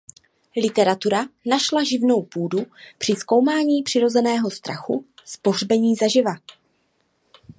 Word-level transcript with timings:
Literatura 0.63 1.25
našla 1.45 1.83
živnou 1.83 2.21
půdu 2.21 2.65
při 2.97 3.15
zkoumání 3.15 3.83
přirozeného 3.83 4.51
strachu 4.51 5.05
z 5.25 5.37
pohřbení 5.37 5.95
zaživa. 5.95 6.35